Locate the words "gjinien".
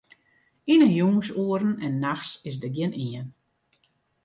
2.75-3.27